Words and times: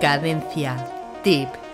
Cadencia. 0.00 0.76
Tip. 1.24 1.67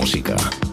música. 0.00 0.69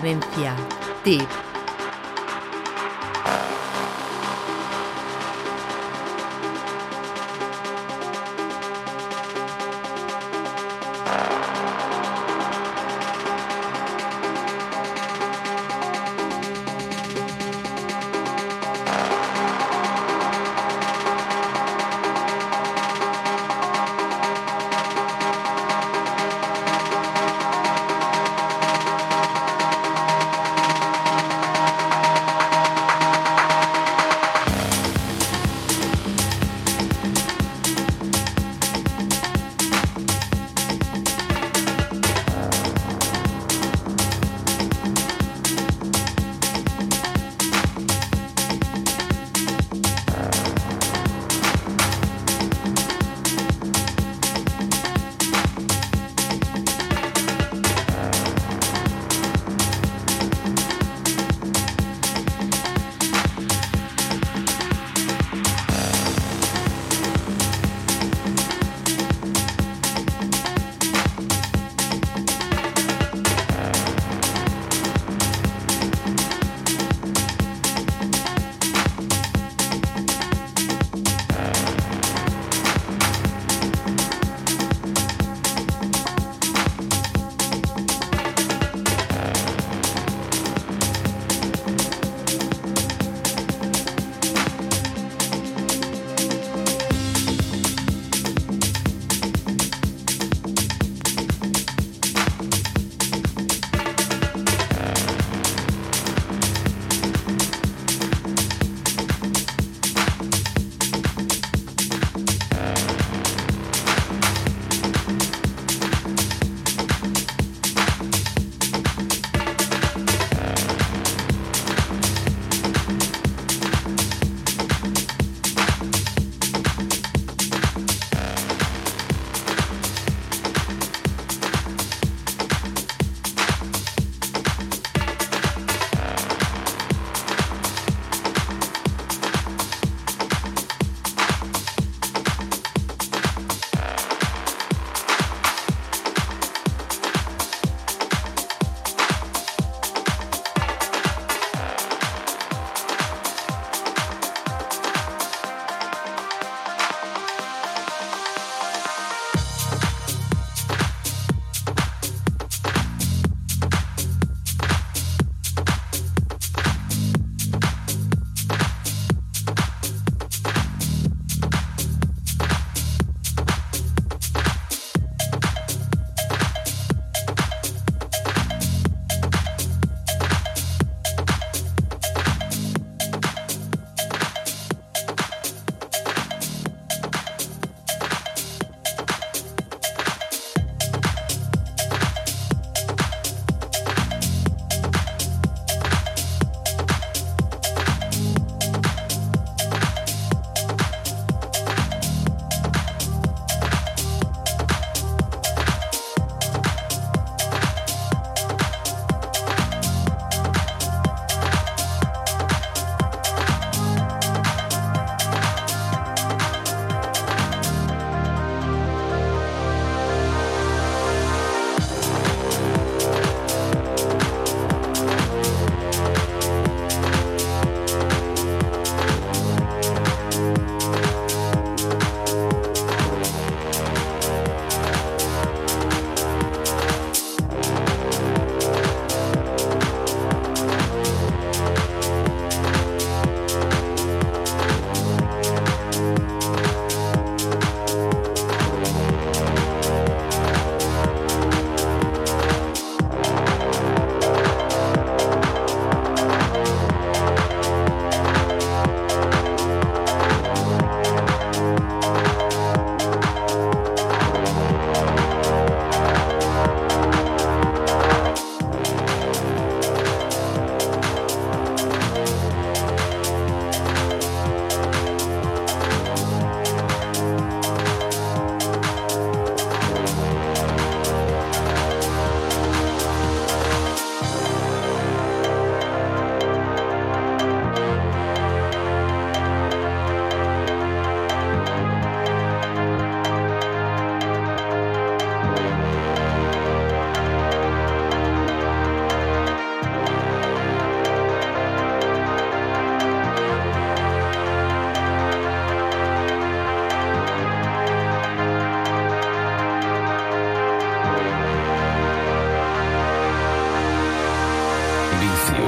Futuro 0.00 1.45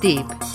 Cadencia. 0.00 0.45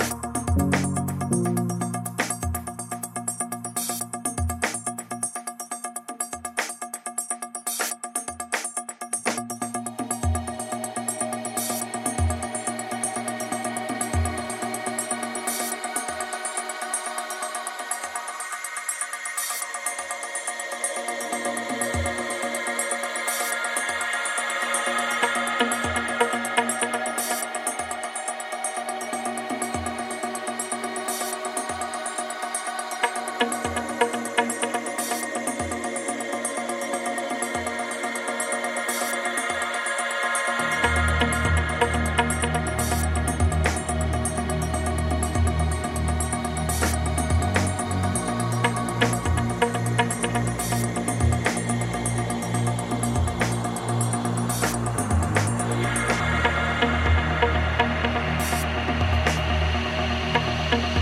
Tip. 60.71 61.00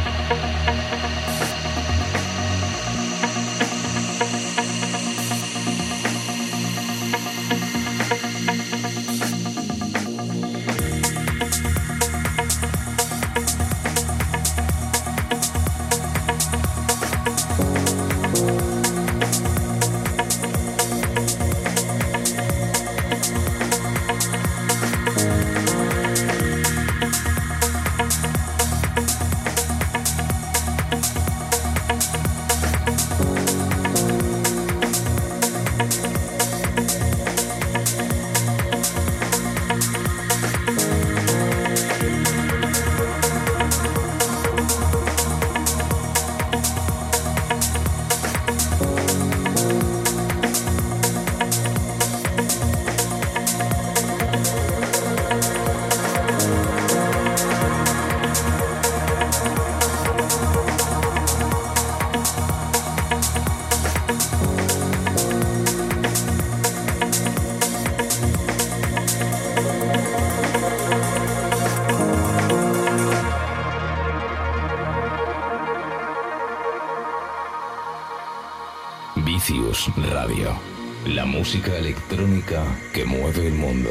Música 81.49 81.75
electrónica 81.79 82.63
que 82.93 83.03
mueve 83.05 83.47
el 83.47 83.55
mundo. 83.55 83.89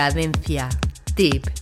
Cadencia. 0.00 0.66
Tip. 1.14 1.59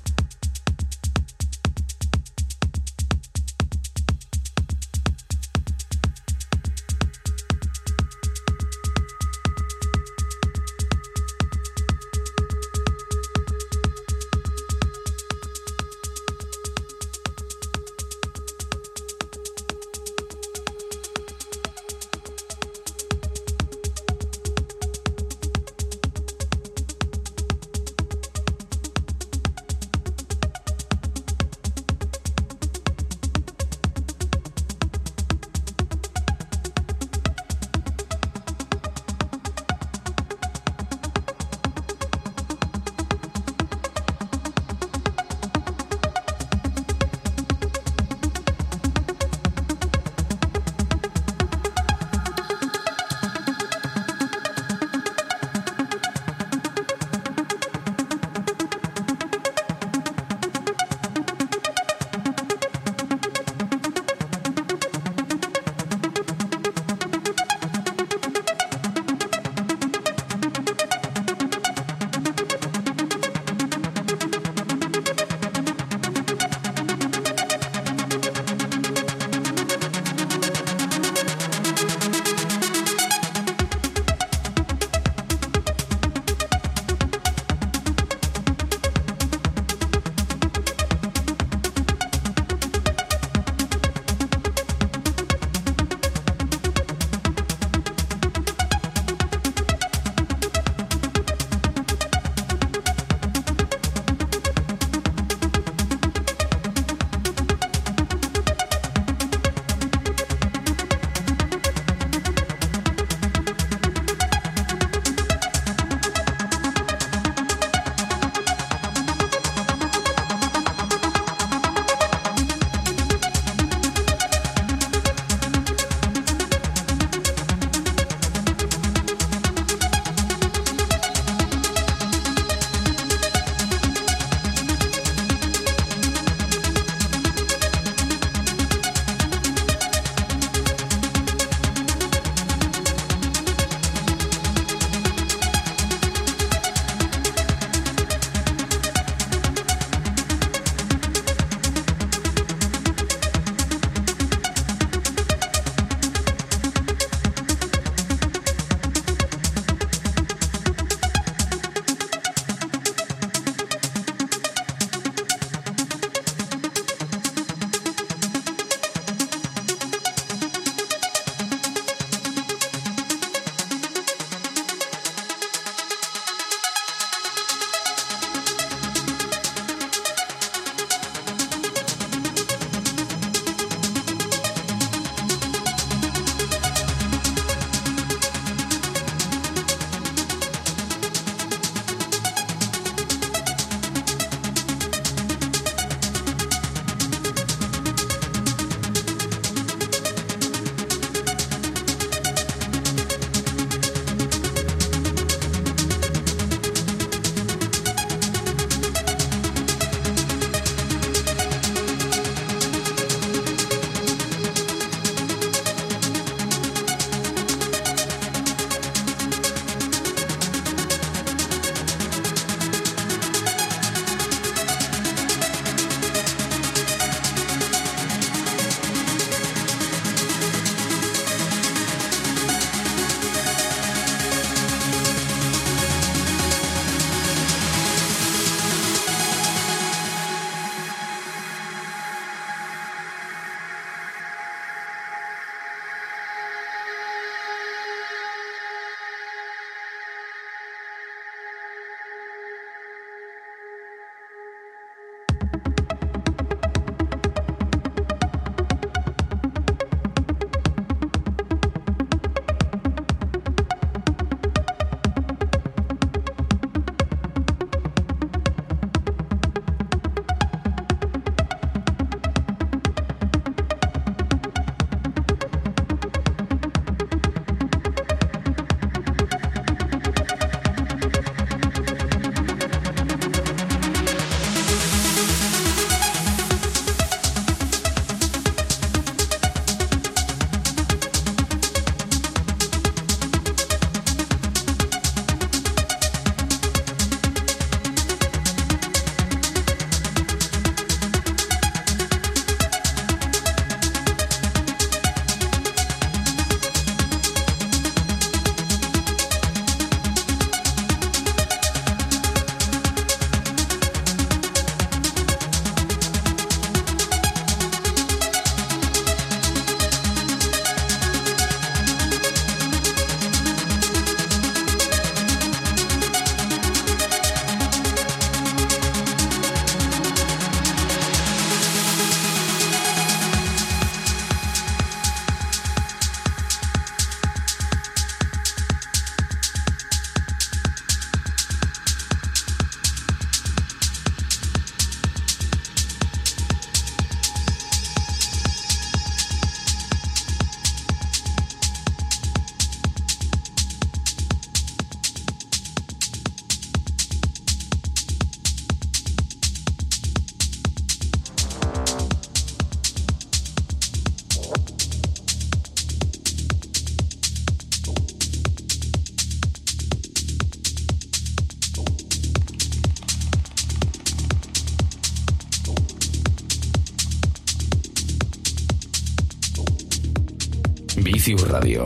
Radio. 381.36 381.84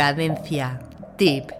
Cadencia. 0.00 0.80
Tip. 1.18 1.59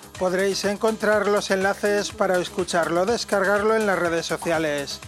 podréis 0.21 0.65
encontrar 0.65 1.27
los 1.27 1.49
enlaces 1.49 2.11
para 2.11 2.37
escucharlo, 2.37 3.07
descargarlo 3.07 3.75
en 3.75 3.87
las 3.87 3.97
redes 3.97 4.27
sociales. 4.27 4.99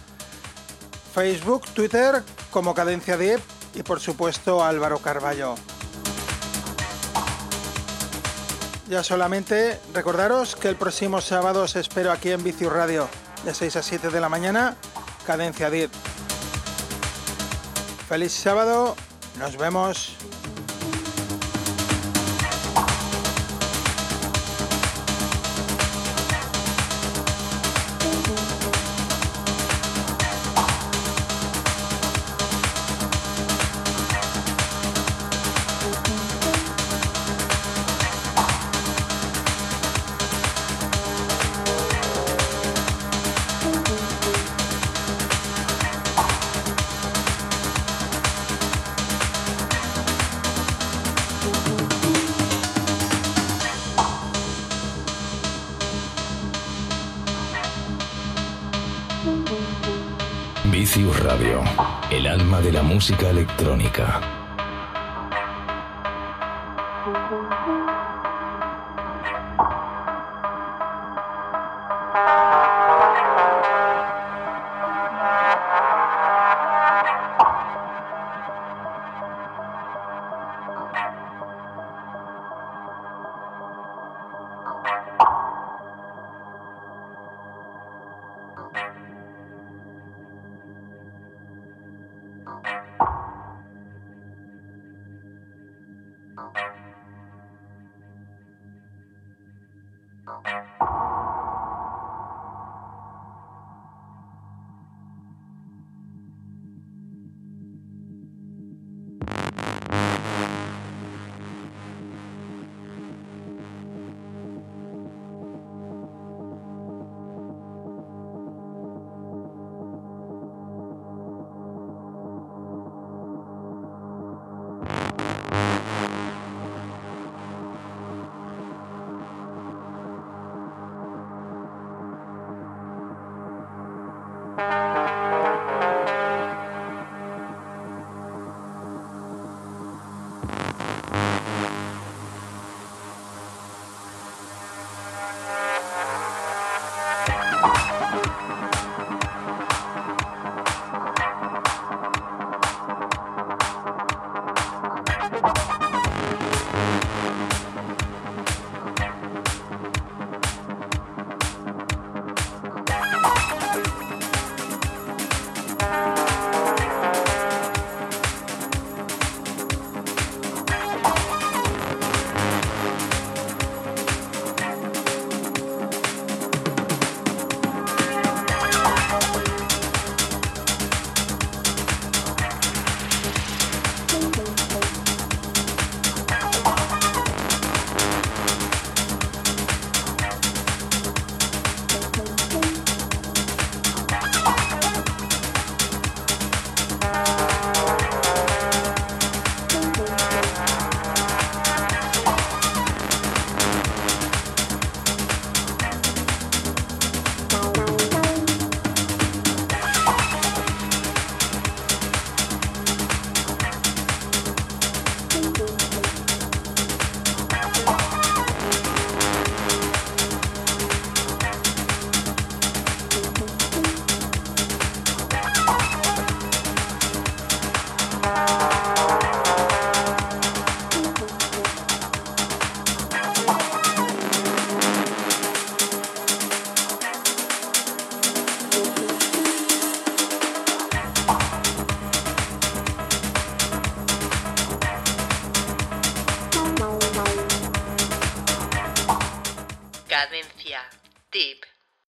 Facebook, 1.14 1.68
Twitter 1.72 2.24
como 2.50 2.74
Cadencia 2.74 3.16
Deep 3.16 3.38
y 3.76 3.84
por 3.84 4.00
supuesto 4.00 4.64
Álvaro 4.64 4.98
Carballo. 4.98 5.54
Ya 8.88 9.04
solamente 9.04 9.78
recordaros 9.92 10.56
que 10.56 10.66
el 10.66 10.74
próximo 10.74 11.20
sábado 11.20 11.62
os 11.62 11.76
espero 11.76 12.10
aquí 12.10 12.32
en 12.32 12.42
Vicius 12.42 12.72
Radio 12.72 13.08
de 13.44 13.54
6 13.54 13.76
a 13.76 13.82
7 13.84 14.10
de 14.10 14.20
la 14.20 14.28
mañana, 14.28 14.74
Cadencia 15.24 15.70
Deep. 15.70 15.92
Feliz 18.08 18.32
sábado, 18.32 18.96
nos 19.38 19.56
vemos. 19.56 20.16
De 62.60 62.72
la 62.72 62.82
música 62.82 63.30
electrónica. 63.30 64.43